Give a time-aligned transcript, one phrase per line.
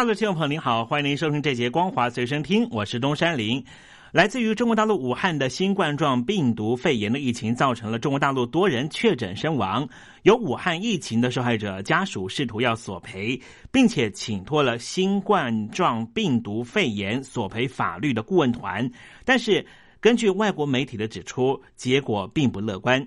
[0.00, 3.62] 大陆听众朋友您好，欢迎您收听这节光华随身听，我是东山林。
[4.12, 9.86] 来自于中国大陆武汉的新冠状病毒肺炎的疫情，造成了中国大陆多人确诊身亡。
[10.22, 13.38] 有武汉疫情的受害者家属试图要索赔，
[13.70, 18.90] 并且请托了新冠状病毒肺炎索赔法律的顾问团，
[19.26, 19.66] 但是
[20.00, 23.06] 根据外国媒体的指出，结果并不乐观。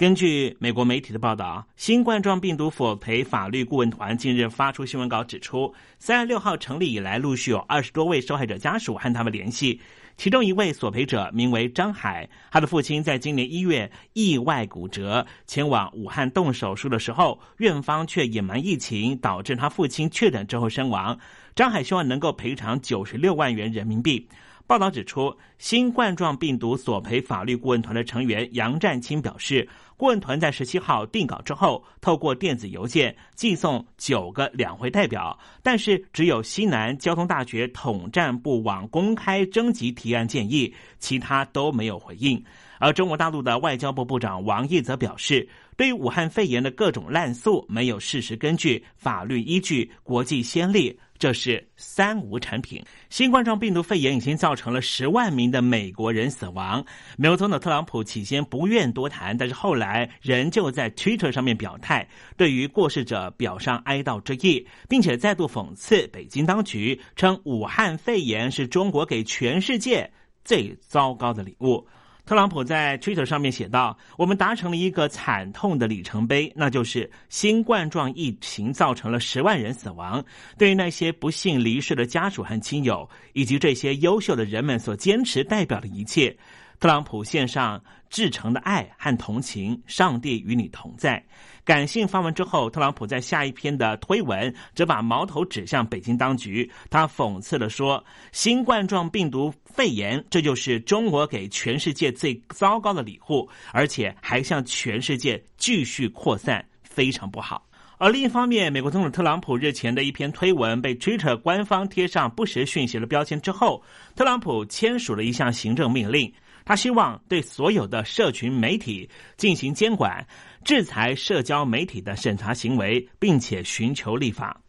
[0.00, 9.78] 根据美国媒体的报道，新冠状病毒索赔法律顾问团近日发出新闻稿，指出三月六号成立以来，陆续有二十多位受害者家属和他们联系。
[10.16, 21.18] 其中一位索赔者名为张海，他的父亲在今年一月意外骨折，前往武汉动手术的时候，院方却隐瞒疫情，导致他父亲确诊之后身亡。
[21.54, 24.26] 张海希望能够赔偿九十六万元人民币。
[24.70, 42.40] 报道指出，新冠状病毒索赔法律顾问团的成员杨占清表示，顾问团在十七号定稿之后，透过电子邮件寄送九个两会代表，但是只有西南交通大学统战部网公开征集提案建议，其他都没有回应。
[42.78, 45.46] 而中国大陆的外交部部长王毅则表示，
[45.80, 51.00] 对于武汉肺炎的各种滥诉，没有事实根据、法律依据、国际先例。
[51.18, 52.84] 这是三无产品。
[53.08, 56.84] 新冠状病毒肺炎已经造成了十万名的美国人死亡。
[57.16, 70.12] 美国总统特朗普起先不愿多谈，但是后来仍旧在 Twitter 上面表态，对于过世者表上哀悼之意，并且再度讽刺北京当局，称武汉肺炎是中国给全世界
[70.44, 71.86] 最糟糕的礼物。
[72.30, 80.24] 特朗普在推特上面写道：“我们达成了一个惨痛的里程碑，那就是新冠状疫情造成了十万人死亡。
[80.56, 86.36] 对于那些不幸离世的家属和亲友，以及这些优秀的人们所坚持代表的一切。”
[86.78, 91.22] 特朗普献上至诚的爱和同情，上帝与你同在。
[91.70, 96.68] 感性发文之后，特朗普在下一篇的推文则把矛头指向北京当局。
[96.90, 98.04] 他讽刺的说
[98.34, 107.64] ：“新冠状病毒肺炎，这就是中国给全世界最糟糕的礼物，而且还向全世界继续扩散，非常不好。”
[107.98, 113.80] 而另一方面，美国总统特朗普日前的一篇推文被 Twitter 官方贴上不实讯息的标签之后，
[114.16, 116.32] 特朗普签署了一项行政命令。
[116.64, 120.26] 他希望对所有的社群媒体进行监管，
[120.64, 124.60] 制裁社交媒体的审查行为，并且寻求立法。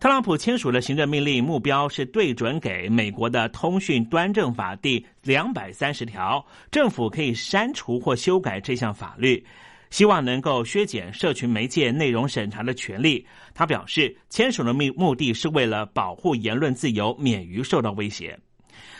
[0.00, 9.42] 特朗普签署的行政命令目标是对准给美国的通讯端正法第两百三十条，政府可以删除或修改这项法律，
[9.88, 13.26] 希望能够削减社群媒介内容审查的权利。
[13.54, 18.38] 他表示，签署的目目的是为了保护言论自由免于受到威胁。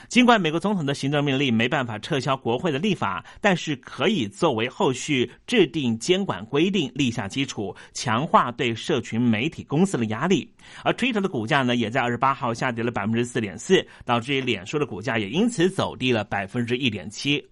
[0.09, 10.49] 尽管美国总统的行政命令没办法撤销国会的立法，但是可以作为后续制定监管规定立下基础，强化对社群媒体公司的压力。
[10.83, 17.43] 而 Twitter 的股价呢，也在二十八号下跌了百分之四点四，导致脸书的股价也因此走低了百分之一点七。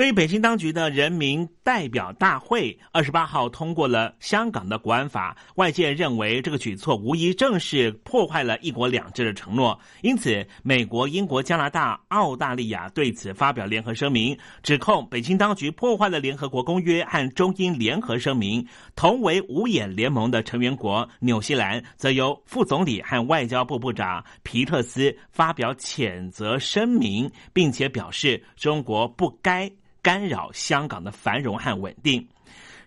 [0.00, 9.78] 对于北京当局的人民代表大会二十八号通过了香港的国安法，外界认为这个举措无疑正是破坏了一国两制的承诺。
[10.00, 18.66] 因此，美国、英国、加拿大、澳大利亚对此发表联合声明，指控北京当局破坏了联合国公约和中英联合声明。
[18.96, 29.70] 同为五眼联盟的成员国纽西兰，则由副总理和外交部部长皮特斯发表谴责声明，并且表示中国不该。
[30.02, 32.26] 干扰香港的繁荣和稳定。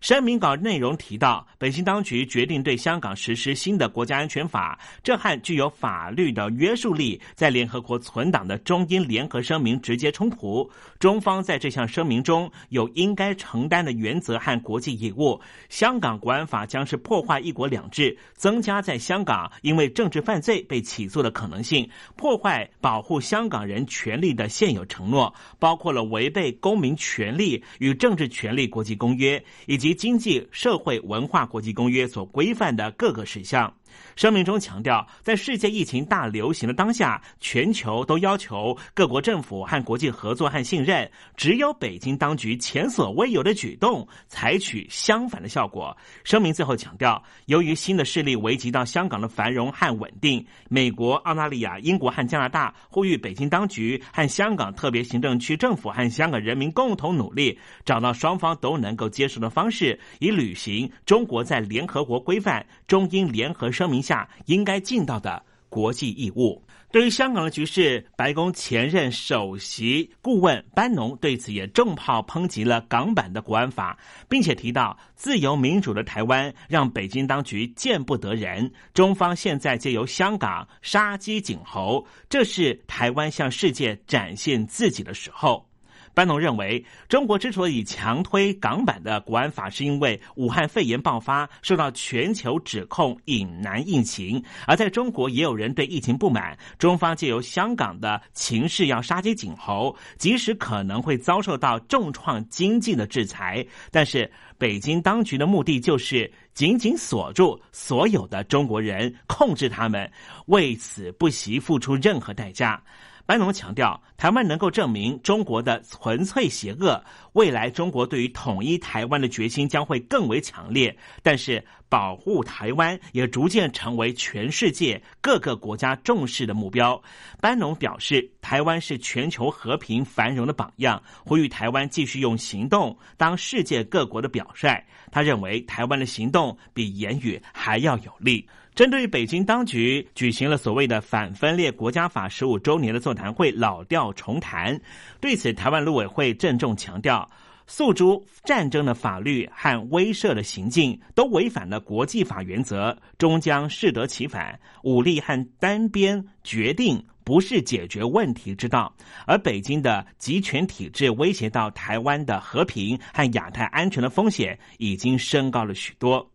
[0.03, 10.69] 声明稿内容提到，北京当局决定对香港实施新的国家安全法，这和具有法律的约束力、在联合国存档的中英联合声明直接冲突。
[10.99, 15.39] 中方在这项声明中有应该承担的原则和国际义务。
[15.69, 29.92] 香港国安法将是破坏一国两制，增加在香港因为政治犯罪被起诉的可能性，破坏保护香港人权利的现有承诺，包括了违背公民权利与政治权利国际公约以及。
[29.93, 33.73] 经济社会文化国际公约所规范的各个事项，
[34.15, 41.09] 声明中强调，在世界疫情大流行的当下，全球都要求各国政府和国际合作和信任。
[41.35, 45.95] 只有北京当局前所未有的举动，采取相反的效果。
[46.23, 64.03] 声明最后强调，由于新的势力危及到香港的繁荣和稳定，美国、澳大利亚、英国和加拿大呼吁北京当局和香港特别行政区政府和香港人民共同努力，找到双方都能够接受的方式，以履行中国在联合国规范中英联合声声明。
[64.03, 66.61] 下应该尽到的国际义务。
[66.91, 73.97] 对于香港的局势，白宫前任首席顾问班农对此也重炮抨击了港版的国安法，
[74.29, 78.71] 并且提到自由民主的台湾让北京当局见不得人。
[78.93, 85.65] 中方现在借由香港杀鸡儆猴，这是台湾向世界展现自己的时候。
[86.13, 96.57] 班农认为，中国之所以强推港版的国安法，是因为武汉肺炎爆发受到全球指控引难疫情，而在中国也有人对疫情不满。
[96.77, 104.31] 中方借由香港的情势要杀鸡儆猴，即使可能会遭受到重创经济的制裁，但是
[104.63, 110.09] 北京当局的目的就是紧紧锁住所有的中国人，控制他们，
[110.45, 112.81] 为此不惜付出任何代价。
[113.25, 120.95] 班农强调，台湾能够证明中国的纯粹邪恶，未来中国对于统一台湾的决心将会更为强烈。
[121.21, 121.61] 但是，
[121.93, 126.99] 保护台湾也逐渐成为全世界各个国家重视的目标。
[127.39, 134.83] 班农表示，台湾是全球和平繁荣的榜样，呼吁台湾继续用行动当世界各国的表率。
[135.11, 138.43] 他认为，台湾的行动比言语还要有力。
[138.73, 144.81] 针对北京当局举行了所谓的反分裂国家法十五周年的座谈会，老调重弹。
[145.21, 147.29] 对此，台湾陆委会郑重强调，
[147.65, 154.59] 诉诸战争的法律和威慑的行径都违反了国际法原则，终将适得其反。
[154.83, 158.93] 武力和单边决定不是解决问题之道，
[159.25, 166.29] 而北京的集权体制威胁到台湾的和平和亚太安全的风险已经升高了许多。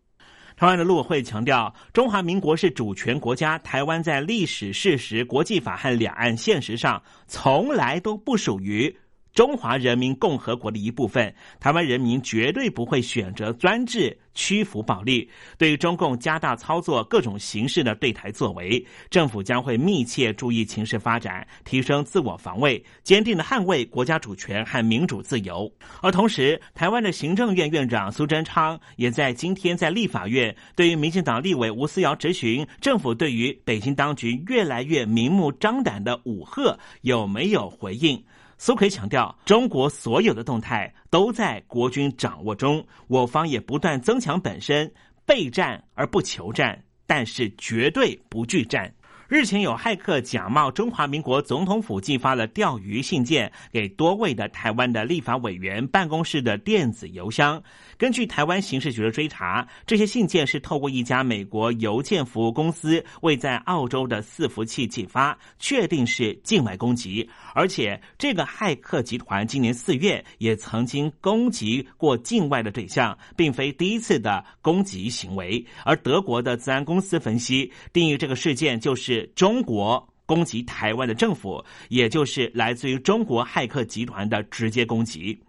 [0.56, 8.96] 台湾的陆委会强调，中华民国是主权国家，台湾在历史事实、国际法和两岸现实上，从来都不属于。
[9.34, 15.30] 中华人民共和国的一部分，台湾人民绝对不会选择专制、屈服暴力。
[15.56, 25.72] 对于中共加大操作各种形式的对台作为，政府将会密切注意情势发展，提升自我防卫，坚定的捍卫国家主权和民主自由。
[26.02, 38.20] 而同时，台湾的行政院院长苏贞昌也在今天在立法院对于民进党立委吴思瑶质询政府对于北京当局越来越明目张胆的武吓有没有回应。
[38.60, 44.92] 苏奎强调，中国所有的动态都在国军掌握中，我方也不断增强本身
[45.24, 48.92] 备战而不求战，但是绝对不惧战。
[49.28, 57.62] 日前有骇客假冒中华民国总统府寄发了钓鱼信件给多位的台湾的立法委员办公室的电子邮箱。
[57.98, 67.28] 根据台湾刑事局的追查，这些信件是透过一家美国邮件服务公司为在澳洲的伺服器寄发，确定是境外攻击。
[67.52, 75.62] 而且这个骇客集团今年四月也曾经攻击过境外的对象，并非第一次的攻击行为。
[75.84, 79.17] 而德国的治安公司分析定义这个事件就是。
[79.34, 85.40] 中国攻击台湾的政府，也就是来自于中国骇客集团的直接攻击。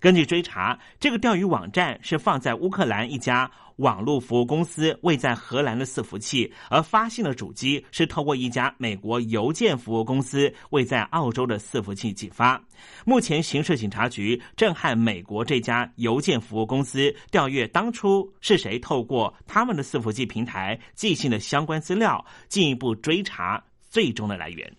[0.00, 12.62] 根据追查，这个钓鱼网站是放在乌克兰一家网络服务公司位在荷兰的伺服器，而发信的主机是透过一家美国邮件服务公司位在澳洲的伺服器寄发。
[13.04, 24.70] 目前，刑事警察局正和美国这家邮件服务公司调阅当初是谁透过他们的伺服器平台寄信的相关资料，进一步追查最终的来源。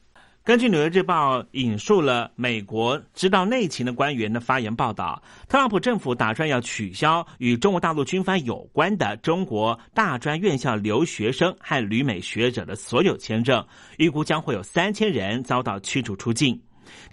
[0.43, 13.63] 根据《纽约日报》引述了美国知道内情的官员的发言报道，特朗普政府打算要取消与中国大陆军方有关的中国大专院校留学生和旅美学者的所有签证，
[13.97, 16.59] 预估将会有三千人遭到驱逐出境。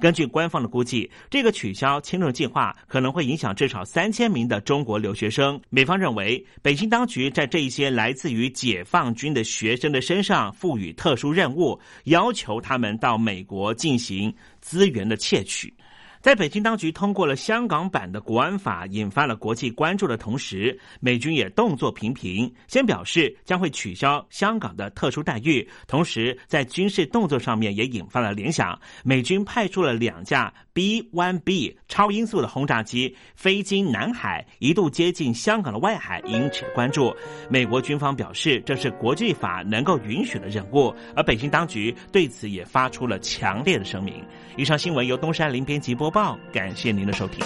[0.00, 5.60] 根据官方的估计，这个取消签证计划可能会影响至少三千名的中国留学生。
[5.70, 15.72] 美方认为，北京当局在这一些来自于解放军的学生的身上赋予特殊任务，要求他们到美国进行资源的窃取。
[16.20, 28.78] 在北京当局通过了香港版的国安法，引发了国际关注的同时，美军也动作频频，先表示将会取消香港的特殊待遇，同时在军事动作上面也引发了联想。
[29.04, 37.14] 美军派出了两架 B-1B 超音速的轰炸机飞经南海，一度接近香港的外海，引起关注。
[37.48, 44.24] 美国军方表示这是国际法能够允许的任务，而北京当局对此也发出了强烈的声明。
[44.56, 47.44] 以上新闻由东山林编辑播报，感谢您的收听。